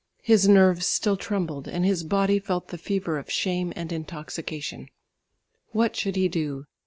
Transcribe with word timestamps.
His 0.23 0.47
nerves 0.49 0.87
still 0.87 1.15
trembled 1.15 1.67
and 1.67 1.85
his 1.85 2.03
body 2.03 2.39
felt 2.39 2.69
the 2.69 2.79
fever 2.79 3.19
of 3.19 3.29
shame 3.29 3.71
and 3.75 3.91
intoxication. 3.91 4.89
What 5.73 5.95
should 5.95 6.15
he 6.15 6.27
do? 6.27 6.65